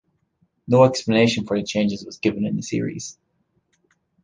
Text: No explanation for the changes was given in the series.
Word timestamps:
No 0.67 0.83
explanation 0.83 1.45
for 1.45 1.55
the 1.59 1.63
changes 1.63 2.03
was 2.03 2.17
given 2.17 2.43
in 2.43 2.55
the 2.55 2.63
series. 2.63 3.19